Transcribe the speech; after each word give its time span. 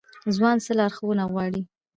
ځوان 0.35 0.57
څه 0.65 0.71
لارښوونه 0.79 1.23
غواړي؟ 1.31 1.61